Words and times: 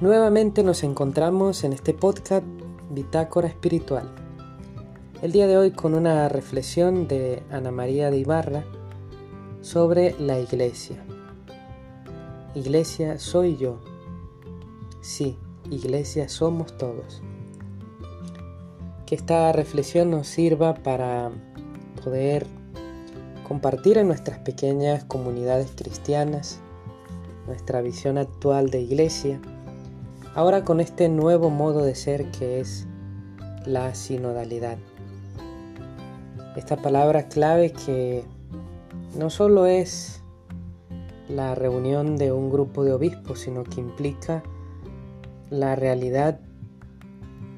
Nuevamente 0.00 0.62
nos 0.62 0.84
encontramos 0.84 1.64
en 1.64 1.72
este 1.72 1.92
podcast 1.92 2.46
Bitácora 2.88 3.48
Espiritual. 3.48 4.08
El 5.22 5.32
día 5.32 5.48
de 5.48 5.58
hoy 5.58 5.72
con 5.72 5.96
una 5.96 6.28
reflexión 6.28 7.08
de 7.08 7.42
Ana 7.50 7.72
María 7.72 8.08
de 8.08 8.18
Ibarra 8.18 8.64
sobre 9.60 10.14
la 10.20 10.38
iglesia. 10.38 11.04
Iglesia 12.54 13.18
soy 13.18 13.56
yo. 13.56 13.80
Sí, 15.00 15.36
iglesia 15.68 16.28
somos 16.28 16.76
todos. 16.78 17.20
Que 19.04 19.16
esta 19.16 19.50
reflexión 19.50 20.12
nos 20.12 20.28
sirva 20.28 20.74
para 20.74 21.32
poder 22.04 22.46
compartir 23.48 23.98
en 23.98 24.06
nuestras 24.06 24.38
pequeñas 24.38 25.02
comunidades 25.06 25.72
cristianas 25.74 26.60
nuestra 27.48 27.80
visión 27.80 28.16
actual 28.16 28.70
de 28.70 28.82
iglesia 28.82 29.40
ahora 30.38 30.62
con 30.64 30.78
este 30.78 31.08
nuevo 31.08 31.50
modo 31.50 31.82
de 31.82 31.96
ser 31.96 32.30
que 32.30 32.60
es 32.60 32.86
la 33.66 33.92
sinodalidad. 33.96 34.78
Esta 36.54 36.76
palabra 36.76 37.26
clave 37.26 37.72
que 37.72 38.22
no 39.18 39.30
solo 39.30 39.66
es 39.66 40.22
la 41.28 41.56
reunión 41.56 42.16
de 42.16 42.30
un 42.30 42.52
grupo 42.52 42.84
de 42.84 42.92
obispos, 42.92 43.40
sino 43.40 43.64
que 43.64 43.80
implica 43.80 44.44
la 45.50 45.74
realidad 45.74 46.38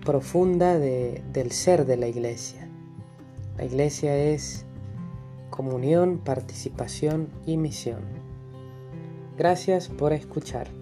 profunda 0.02 0.79
del 0.79 1.52
ser 1.52 1.85
de 1.85 1.99
la 1.99 2.09
iglesia. 2.09 2.66
La 3.59 3.65
iglesia 3.66 4.16
es 4.16 4.65
comunión, 5.51 6.16
participación 6.16 7.29
y 7.45 7.59
misión. 7.59 8.01
Gracias 9.37 9.91
por 9.91 10.15
escuchar. 10.15 10.79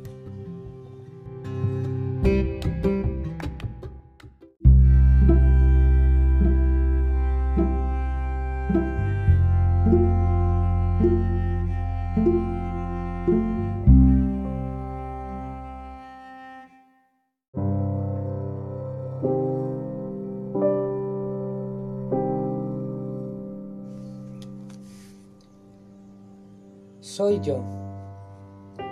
Soy 27.19 27.41
yo. 27.41 27.59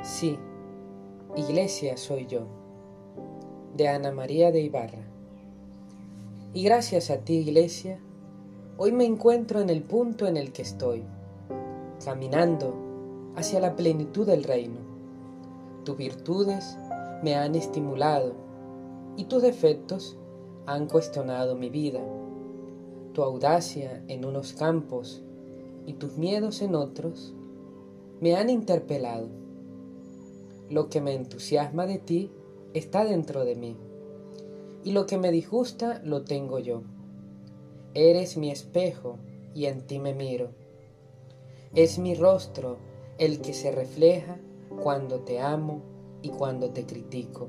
Sí, 0.03 0.37
iglesia 1.37 1.97
soy 1.97 2.27
yo. 2.27 2.41
De 3.77 3.87
Ana 3.87 4.11
María 4.11 4.51
de 4.51 4.63
Ibarra. 4.63 5.07
Y 6.53 6.65
gracias 6.65 7.11
a 7.11 7.19
ti, 7.19 7.35
iglesia, 7.35 8.01
hoy 8.79 8.91
me 8.91 9.05
encuentro 9.05 9.61
en 9.61 9.71
el 9.71 9.85
punto 9.85 10.27
en 10.27 10.37
el 10.37 10.51
que 10.53 10.63
estoy, 10.63 11.05
caminando 12.05 12.75
hacia 13.37 13.61
la 13.61 13.77
plenitud 13.77 14.27
del 14.27 14.43
reino. 14.43 14.81
Tus 15.85 15.97
virtudes 15.97 16.77
me 17.23 17.37
han 17.37 17.55
estimulado 17.55 18.33
y 19.17 19.27
tus 19.27 19.41
defectos 19.41 20.19
han 20.67 20.89
cuestionado 20.89 21.55
mi 21.55 21.71
vida. 21.71 22.01
Tu 23.13 23.23
audacia 23.23 24.03
en 24.09 24.25
unos 24.25 24.53
campos 24.53 25.23
y 25.87 25.93
tus 25.93 26.17
miedos 26.17 26.61
en 26.61 26.75
otros 26.75 27.36
me 28.21 28.35
han 28.35 28.51
interpelado. 28.51 29.29
Lo 30.71 30.89
que 30.89 31.01
me 31.01 31.15
entusiasma 31.15 31.87
de 31.87 31.99
ti 31.99 32.31
está 32.75 33.05
dentro 33.05 33.45
de 33.45 33.55
mí, 33.55 33.77
y 34.85 34.93
lo 34.93 35.07
que 35.07 35.19
me 35.19 35.31
disgusta 35.31 36.01
lo 36.05 36.23
tengo 36.23 36.59
yo. 36.59 36.83
Eres 37.95 38.37
mi 38.37 38.51
espejo 38.51 39.19
y 39.55 39.67
en 39.67 39.87
ti 39.87 39.99
me 39.99 40.15
miro. 40.15 40.51
Es 41.75 41.99
mi 41.99 42.15
rostro 42.15 42.79
el 43.19 43.41
que 43.41 43.53
se 43.53 43.71
refleja 43.73 44.39
cuando 44.83 45.21
te 45.21 45.41
amo 45.41 45.83
y 46.23 46.29
cuando 46.29 46.71
te 46.71 46.87
critico. 46.87 47.49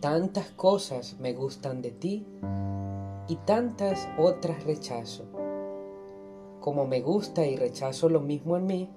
Tantas 0.00 0.50
cosas 0.50 1.16
me 1.20 1.32
gustan 1.32 1.82
de 1.82 1.90
ti 1.90 2.26
y 3.28 3.36
tantas 3.36 4.08
otras 4.18 4.64
rechazo. 4.64 5.24
Como 6.60 6.86
me 6.86 7.00
gusta 7.00 7.46
y 7.46 7.56
rechazo 7.56 8.08
lo 8.08 8.20
mismo 8.20 8.56
en 8.56 8.66
mí, 8.66 8.90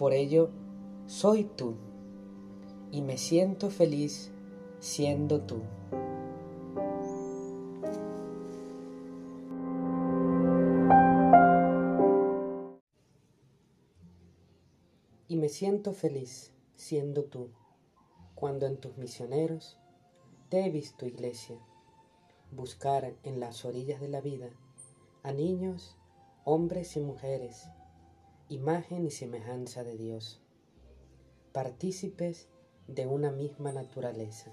por 0.00 0.14
ello, 0.14 0.48
soy 1.04 1.44
tú 1.44 1.74
y 2.90 3.02
me 3.02 3.18
siento 3.18 3.68
feliz 3.68 4.30
siendo 4.78 5.42
tú. 5.42 5.60
Y 15.28 15.36
me 15.36 15.50
siento 15.50 15.92
feliz 15.92 16.50
siendo 16.76 17.24
tú, 17.24 17.50
cuando 18.34 18.64
en 18.64 18.78
tus 18.78 18.96
misioneros 18.96 19.76
te 20.48 20.64
he 20.64 20.70
visto, 20.70 21.04
iglesia, 21.04 21.58
buscar 22.52 23.12
en 23.22 23.38
las 23.38 23.66
orillas 23.66 24.00
de 24.00 24.08
la 24.08 24.22
vida 24.22 24.48
a 25.22 25.32
niños, 25.32 25.98
hombres 26.44 26.96
y 26.96 27.00
mujeres 27.00 27.68
imagen 28.50 29.06
y 29.06 29.12
semejanza 29.12 29.84
de 29.84 29.96
Dios, 29.96 30.40
partícipes 31.52 32.48
de 32.88 33.06
una 33.06 33.30
misma 33.30 33.70
naturaleza. 33.70 34.52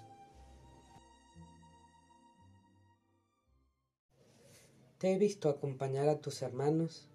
Te 5.00 5.14
he 5.14 5.18
visto 5.18 5.50
acompañar 5.50 6.10
a 6.10 6.22
tus 6.22 6.44
hermanos 6.44 7.10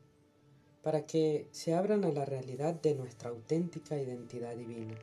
para 0.83 1.07
que 1.07 1.49
se 1.53 1.73
abran 1.73 2.05
a 2.05 2.11
la 2.11 2.25
realidad 2.25 2.75
de 2.75 2.97
nuestra 2.97 3.31
auténtica 3.31 3.97
identidad 3.97 4.57
divina, 4.57 4.99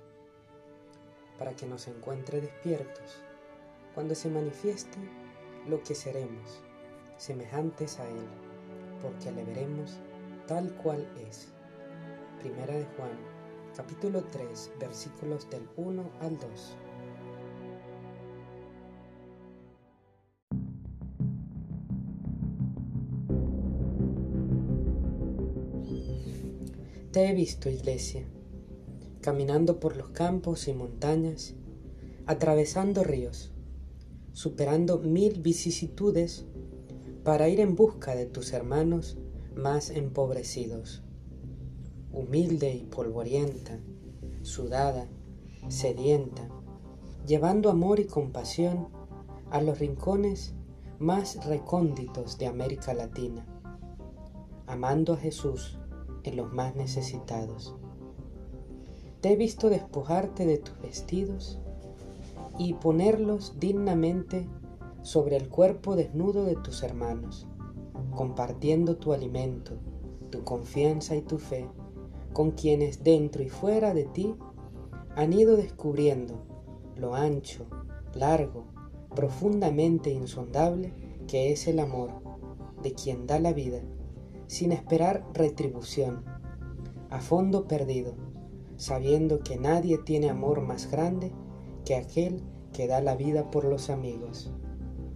para 1.37 1.55
que 1.55 1.65
nos 1.65 1.87
encuentre 1.87 2.41
despiertos 2.41 3.23
cuando 3.95 4.15
se 4.15 4.29
manifieste 4.29 4.97
lo 5.65 5.81
que 5.81 5.95
seremos, 5.95 6.61
semejantes 7.15 7.99
a 7.99 8.09
Él, 8.09 8.27
porque 9.01 9.31
le 9.31 9.45
veremos 9.45 9.97
tal 10.45 10.75
cual 10.75 11.07
es. 11.25 11.53
Primera 12.39 12.73
de 12.73 12.85
Juan, 12.95 13.11
capítulo 13.75 14.23
3, 14.23 14.71
versículos 14.79 15.49
del 15.49 15.67
1 15.75 16.09
al 16.21 16.37
2. 16.37 16.77
Te 27.11 27.27
he 27.27 27.33
visto, 27.33 27.69
iglesia, 27.69 28.25
caminando 29.19 29.81
por 29.81 29.97
los 29.97 30.11
campos 30.11 30.69
y 30.69 30.73
montañas, 30.73 31.55
atravesando 32.25 33.03
ríos, 33.03 33.51
superando 34.31 34.99
mil 34.99 35.41
vicisitudes 35.41 36.45
para 37.25 37.49
ir 37.49 37.59
en 37.59 37.75
busca 37.75 38.15
de 38.15 38.27
tus 38.27 38.53
hermanos 38.53 39.17
más 39.57 39.89
empobrecidos 39.89 41.03
humilde 42.11 42.73
y 42.73 42.85
polvorienta, 42.85 43.79
sudada, 44.41 45.07
sedienta, 45.67 46.49
llevando 47.27 47.69
amor 47.69 47.99
y 47.99 48.05
compasión 48.05 48.87
a 49.51 49.61
los 49.61 49.79
rincones 49.79 50.53
más 50.97 51.45
recónditos 51.45 52.37
de 52.37 52.47
América 52.47 52.93
Latina, 52.93 53.45
amando 54.65 55.13
a 55.13 55.17
Jesús 55.17 55.77
en 56.23 56.35
los 56.35 56.51
más 56.51 56.75
necesitados. 56.75 57.75
Te 59.21 59.33
he 59.33 59.35
visto 59.35 59.69
despojarte 59.69 60.45
de 60.45 60.57
tus 60.57 60.79
vestidos 60.81 61.59
y 62.57 62.73
ponerlos 62.73 63.59
dignamente 63.59 64.47
sobre 65.03 65.37
el 65.37 65.49
cuerpo 65.49 65.95
desnudo 65.95 66.43
de 66.43 66.55
tus 66.55 66.83
hermanos, 66.83 67.47
compartiendo 68.15 68.97
tu 68.97 69.13
alimento, 69.13 69.77
tu 70.29 70.43
confianza 70.43 71.15
y 71.15 71.21
tu 71.21 71.37
fe 71.37 71.67
con 72.39 72.51
quienes 72.51 73.03
dentro 73.03 73.43
y 73.43 73.49
fuera 73.49 73.93
de 73.93 74.05
ti 74.05 74.33
han 75.17 75.33
ido 75.33 75.57
descubriendo 75.57 76.41
lo 76.95 77.13
ancho, 77.13 77.65
largo, 78.13 78.63
profundamente 79.13 80.09
insondable 80.09 80.93
que 81.27 81.51
es 81.51 81.67
el 81.67 81.81
amor 81.81 82.11
de 82.81 82.93
quien 82.93 83.27
da 83.27 83.41
la 83.41 83.51
vida 83.51 83.81
sin 84.47 84.71
esperar 84.71 85.25
retribución, 85.33 86.23
a 87.09 87.19
fondo 87.19 87.67
perdido, 87.67 88.13
sabiendo 88.77 89.39
que 89.41 89.57
nadie 89.57 89.97
tiene 89.97 90.29
amor 90.29 90.61
más 90.61 90.89
grande 90.89 91.33
que 91.83 91.97
aquel 91.97 92.41
que 92.71 92.87
da 92.87 93.01
la 93.01 93.17
vida 93.17 93.51
por 93.51 93.65
los 93.65 93.89
amigos. 93.89 94.49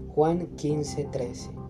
Juan 0.09 0.57
15:13 0.57 1.62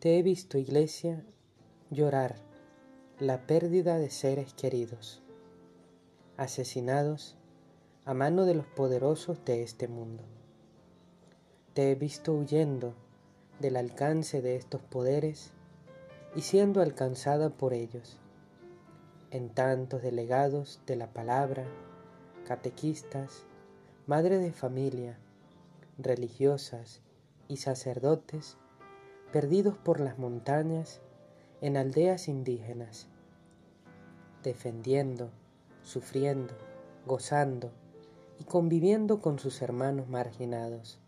Te 0.00 0.16
he 0.16 0.22
visto, 0.22 0.58
iglesia, 0.58 1.24
llorar, 1.90 2.36
la 3.18 3.48
pérdida 3.48 3.98
de 3.98 4.10
seres 4.10 4.54
queridos, 4.54 5.24
asesinados 6.36 7.34
a 8.04 8.14
mano 8.14 8.44
de 8.44 8.54
los 8.54 8.64
poderosos 8.64 9.44
de 9.44 9.64
este 9.64 9.88
mundo. 9.88 10.22
Te 11.74 11.90
he 11.90 11.96
visto 11.96 12.32
huyendo 12.32 12.94
del 13.58 13.76
alcance 13.76 14.40
de 14.40 14.54
estos 14.54 14.82
poderes 14.82 15.50
y 16.36 16.42
siendo 16.42 16.80
alcanzada 16.80 17.50
por 17.50 17.72
ellos, 17.72 18.20
en 19.32 19.48
tantos 19.48 20.00
delegados 20.00 20.80
de 20.86 20.94
la 20.94 21.12
palabra, 21.12 21.64
catequistas, 22.46 23.42
madres 24.06 24.42
de 24.42 24.52
familia, 24.52 25.18
religiosas 25.98 27.00
y 27.48 27.56
sacerdotes 27.56 28.58
perdidos 29.32 29.76
por 29.76 30.00
las 30.00 30.18
montañas 30.18 31.00
en 31.60 31.76
aldeas 31.76 32.28
indígenas, 32.28 33.08
defendiendo, 34.42 35.30
sufriendo, 35.82 36.54
gozando 37.06 37.70
y 38.38 38.44
conviviendo 38.44 39.20
con 39.20 39.38
sus 39.38 39.60
hermanos 39.60 40.08
marginados. 40.08 40.98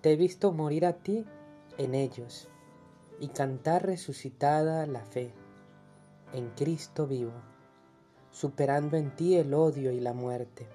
Te 0.00 0.12
he 0.12 0.16
visto 0.16 0.52
morir 0.52 0.86
a 0.86 0.94
ti 0.94 1.24
en 1.78 1.94
ellos 1.94 2.48
y 3.20 3.28
cantar 3.28 3.86
resucitada 3.86 4.86
la 4.86 5.04
fe 5.04 5.32
en 6.32 6.50
Cristo 6.50 7.06
vivo, 7.06 7.32
superando 8.30 8.96
en 8.96 9.14
ti 9.14 9.36
el 9.36 9.54
odio 9.54 9.92
y 9.92 10.00
la 10.00 10.12
muerte. 10.12 10.66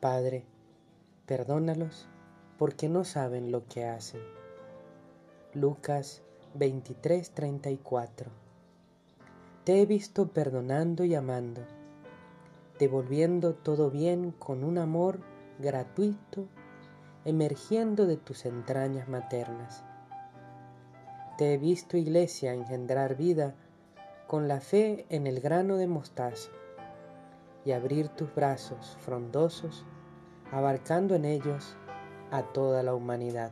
Padre, 0.00 0.44
perdónalos 1.26 2.08
porque 2.58 2.88
no 2.88 3.04
saben 3.04 3.52
lo 3.52 3.66
que 3.66 3.84
hacen. 3.84 4.20
Lucas 5.60 6.22
23:34 6.56 8.26
Te 9.64 9.82
he 9.82 9.86
visto 9.86 10.28
perdonando 10.28 11.02
y 11.02 11.16
amando, 11.16 11.62
devolviendo 12.78 13.54
todo 13.54 13.90
bien 13.90 14.30
con 14.30 14.62
un 14.62 14.78
amor 14.78 15.18
gratuito, 15.58 16.46
emergiendo 17.24 18.06
de 18.06 18.16
tus 18.16 18.46
entrañas 18.46 19.08
maternas. 19.08 19.82
Te 21.38 21.54
he 21.54 21.58
visto, 21.58 21.96
iglesia, 21.96 22.54
engendrar 22.54 23.16
vida 23.16 23.56
con 24.28 24.46
la 24.46 24.60
fe 24.60 25.06
en 25.08 25.26
el 25.26 25.40
grano 25.40 25.76
de 25.76 25.88
mostaza 25.88 26.50
y 27.64 27.72
abrir 27.72 28.10
tus 28.10 28.32
brazos 28.32 28.96
frondosos, 29.00 29.84
abarcando 30.52 31.16
en 31.16 31.24
ellos 31.24 31.76
a 32.30 32.44
toda 32.44 32.84
la 32.84 32.94
humanidad. 32.94 33.50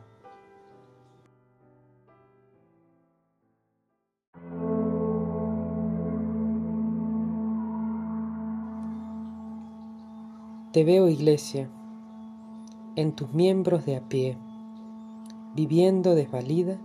Te 10.77 10.83
veo, 10.83 11.09
iglesia, 11.09 11.71
en 12.95 13.13
tus 13.13 13.33
miembros 13.33 13.83
de 13.87 13.95
a 13.95 14.01
pie, 14.07 14.37
viviendo 15.55 16.13
desvalida 16.13 16.79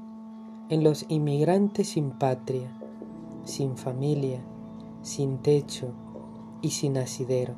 en 0.70 0.82
los 0.82 1.04
inmigrantes 1.10 1.90
sin 1.90 2.12
patria, 2.12 2.72
sin 3.44 3.76
familia, 3.76 4.40
sin 5.02 5.42
techo 5.42 5.92
y 6.62 6.70
sin 6.70 6.96
asidero. 6.96 7.54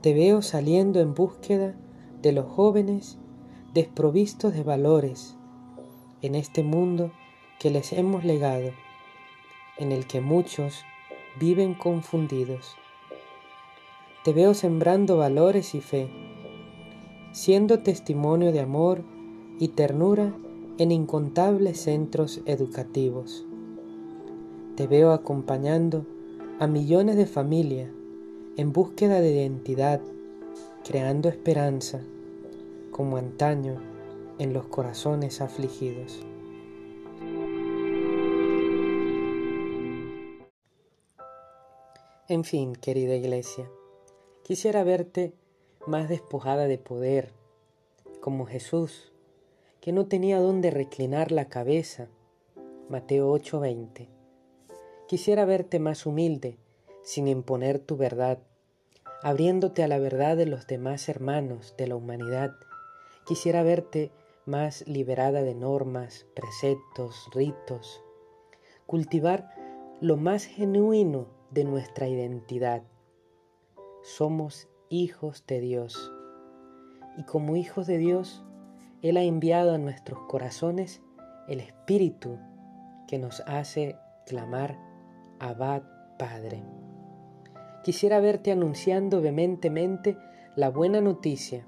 Te 0.00 0.14
veo 0.14 0.40
saliendo 0.40 1.00
en 1.00 1.12
búsqueda 1.12 1.74
de 2.22 2.32
los 2.32 2.46
jóvenes 2.46 3.18
desprovistos 3.74 4.54
de 4.54 4.62
valores 4.62 5.36
en 6.22 6.34
este 6.34 6.62
mundo 6.62 7.12
que 7.58 7.68
les 7.68 7.92
hemos 7.92 8.24
legado, 8.24 8.70
en 9.76 9.92
el 9.92 10.06
que 10.06 10.22
muchos 10.22 10.82
viven 11.38 11.74
confundidos. 11.74 12.78
Te 14.24 14.32
veo 14.32 14.52
sembrando 14.52 15.16
valores 15.16 15.74
y 15.76 15.80
fe, 15.80 16.08
siendo 17.32 17.78
testimonio 17.78 18.52
de 18.52 18.60
amor 18.60 19.04
y 19.60 19.68
ternura 19.68 20.34
en 20.78 20.90
incontables 20.90 21.80
centros 21.80 22.40
educativos. 22.44 23.46
Te 24.74 24.88
veo 24.88 25.12
acompañando 25.12 26.04
a 26.58 26.66
millones 26.66 27.16
de 27.16 27.26
familias 27.26 27.90
en 28.56 28.72
búsqueda 28.72 29.20
de 29.20 29.32
identidad, 29.32 30.00
creando 30.84 31.28
esperanza, 31.28 32.00
como 32.90 33.18
antaño 33.18 33.80
en 34.40 34.52
los 34.52 34.66
corazones 34.66 35.40
afligidos. 35.40 36.18
En 42.28 42.44
fin, 42.44 42.74
querida 42.74 43.14
iglesia, 43.14 43.70
Quisiera 44.48 44.82
verte 44.82 45.34
más 45.86 46.08
despojada 46.08 46.68
de 46.68 46.78
poder, 46.78 47.34
como 48.22 48.46
Jesús, 48.46 49.12
que 49.82 49.92
no 49.92 50.06
tenía 50.06 50.40
dónde 50.40 50.70
reclinar 50.70 51.32
la 51.32 51.50
cabeza. 51.50 52.08
Mateo 52.88 53.30
8:20. 53.30 54.08
Quisiera 55.06 55.44
verte 55.44 55.80
más 55.80 56.06
humilde, 56.06 56.56
sin 57.02 57.28
imponer 57.28 57.78
tu 57.78 57.98
verdad, 57.98 58.38
abriéndote 59.22 59.82
a 59.82 59.86
la 59.86 59.98
verdad 59.98 60.34
de 60.38 60.46
los 60.46 60.66
demás 60.66 61.10
hermanos 61.10 61.74
de 61.76 61.86
la 61.86 61.96
humanidad. 61.96 62.52
Quisiera 63.26 63.62
verte 63.62 64.12
más 64.46 64.88
liberada 64.88 65.42
de 65.42 65.54
normas, 65.54 66.24
preceptos, 66.34 67.28
ritos. 67.34 68.00
Cultivar 68.86 69.50
lo 70.00 70.16
más 70.16 70.46
genuino 70.46 71.26
de 71.50 71.64
nuestra 71.64 72.08
identidad 72.08 72.82
somos 74.08 74.68
hijos 74.88 75.44
de 75.46 75.60
Dios. 75.60 76.12
Y 77.18 77.24
como 77.24 77.56
hijos 77.56 77.86
de 77.86 77.98
Dios, 77.98 78.42
Él 79.02 79.18
ha 79.18 79.22
enviado 79.22 79.74
a 79.74 79.78
nuestros 79.78 80.18
corazones 80.28 81.02
el 81.46 81.60
Espíritu 81.60 82.38
que 83.06 83.18
nos 83.18 83.42
hace 83.46 83.96
clamar 84.26 84.78
Abad 85.38 85.82
Padre. 86.18 86.64
Quisiera 87.84 88.18
verte 88.20 88.50
anunciando 88.50 89.20
vehementemente 89.20 90.16
la 90.56 90.70
buena 90.70 91.00
noticia 91.00 91.66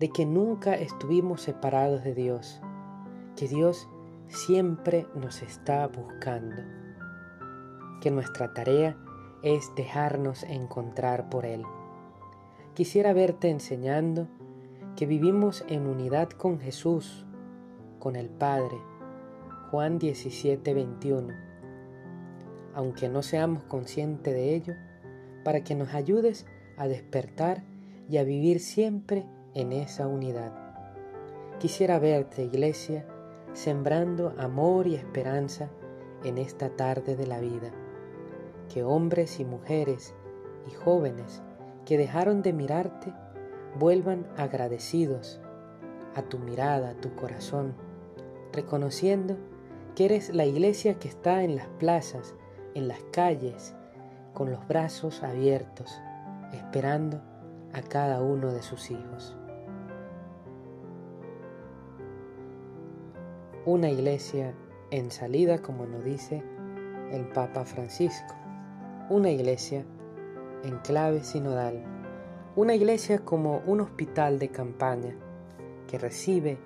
de 0.00 0.10
que 0.10 0.26
nunca 0.26 0.74
estuvimos 0.74 1.42
separados 1.42 2.02
de 2.02 2.14
Dios, 2.14 2.60
que 3.36 3.46
Dios 3.46 3.88
siempre 4.26 5.06
nos 5.14 5.42
está 5.42 5.86
buscando, 5.86 6.62
que 8.00 8.10
nuestra 8.10 8.52
tarea 8.52 8.96
es 9.42 9.74
dejarnos 9.74 10.44
encontrar 10.44 11.28
por 11.28 11.44
Él. 11.46 11.64
Quisiera 12.74 13.12
verte 13.12 13.50
enseñando 13.50 14.28
que 14.96 15.06
vivimos 15.06 15.64
en 15.68 15.86
unidad 15.86 16.30
con 16.30 16.60
Jesús, 16.60 17.26
con 17.98 18.16
el 18.16 18.28
Padre. 18.28 18.76
Juan 19.70 19.98
17, 19.98 20.74
21. 20.74 21.34
Aunque 22.74 23.08
no 23.08 23.22
seamos 23.22 23.64
conscientes 23.64 24.32
de 24.32 24.54
ello, 24.54 24.74
para 25.44 25.64
que 25.64 25.74
nos 25.74 25.92
ayudes 25.92 26.46
a 26.76 26.86
despertar 26.86 27.64
y 28.08 28.18
a 28.18 28.24
vivir 28.24 28.60
siempre 28.60 29.26
en 29.54 29.72
esa 29.72 30.06
unidad. 30.06 30.52
Quisiera 31.58 31.98
verte, 31.98 32.44
iglesia, 32.44 33.06
sembrando 33.52 34.34
amor 34.38 34.86
y 34.86 34.94
esperanza 34.94 35.68
en 36.24 36.38
esta 36.38 36.70
tarde 36.70 37.16
de 37.16 37.26
la 37.26 37.40
vida 37.40 37.72
que 38.72 38.82
hombres 38.84 39.38
y 39.38 39.44
mujeres 39.44 40.14
y 40.66 40.70
jóvenes 40.72 41.42
que 41.84 41.98
dejaron 41.98 42.40
de 42.42 42.54
mirarte 42.54 43.12
vuelvan 43.78 44.26
agradecidos 44.38 45.40
a 46.14 46.22
tu 46.22 46.38
mirada, 46.38 46.90
a 46.90 46.94
tu 46.94 47.14
corazón, 47.14 47.74
reconociendo 48.52 49.36
que 49.94 50.06
eres 50.06 50.34
la 50.34 50.46
iglesia 50.46 50.98
que 50.98 51.08
está 51.08 51.42
en 51.42 51.56
las 51.56 51.66
plazas, 51.78 52.34
en 52.74 52.88
las 52.88 53.00
calles, 53.12 53.74
con 54.32 54.50
los 54.50 54.66
brazos 54.66 55.22
abiertos, 55.22 56.00
esperando 56.54 57.20
a 57.74 57.82
cada 57.82 58.22
uno 58.22 58.52
de 58.52 58.62
sus 58.62 58.90
hijos. 58.90 59.36
Una 63.66 63.90
iglesia 63.90 64.54
en 64.90 65.10
salida, 65.10 65.58
como 65.58 65.84
nos 65.84 66.04
dice 66.04 66.42
el 67.10 67.28
Papa 67.28 67.64
Francisco 67.64 68.41
una 69.12 69.30
iglesia 69.30 69.84
en 70.64 70.78
clave 70.78 71.22
sinodal, 71.22 71.84
una 72.56 72.74
iglesia 72.74 73.18
como 73.18 73.62
un 73.66 73.82
hospital 73.82 74.38
de 74.38 74.48
campaña 74.48 75.14
que 75.86 75.98
recibe, 75.98 76.58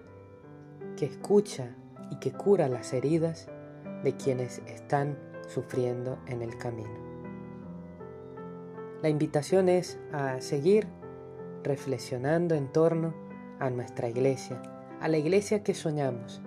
que 0.97 1.07
escucha 1.07 1.75
y 2.13 2.21
que 2.21 2.31
cura 2.31 2.69
las 2.69 2.93
heridas 2.93 3.49
de 4.05 4.17
quienes 4.17 4.61
están 4.69 5.19
sufriendo 5.49 6.19
en 6.29 6.41
el 6.41 6.57
camino. 6.57 6.95
La 9.03 9.09
invitación 9.09 9.69
es 9.69 9.99
a 10.13 10.41
seguir 10.41 10.87
reflexionando 11.65 12.55
en 12.55 12.69
torno 12.69 13.13
a 13.59 13.71
nuestra 13.71 14.09
iglesia, 14.09 14.63
a 15.01 15.09
la 15.09 15.19
iglesia 15.19 15.65
que 15.65 15.75
soñamos 15.75 16.41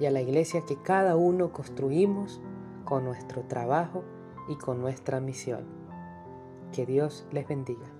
y 0.00 0.06
a 0.06 0.10
la 0.10 0.22
iglesia 0.22 0.62
que 0.66 0.80
cada 0.80 1.14
uno 1.14 1.52
construimos 1.52 2.40
con 2.86 3.04
nuestro 3.04 3.42
trabajo 3.42 4.02
y 4.48 4.56
con 4.56 4.80
nuestra 4.80 5.20
misión. 5.20 5.64
Que 6.72 6.86
Dios 6.86 7.26
les 7.32 7.46
bendiga. 7.46 7.95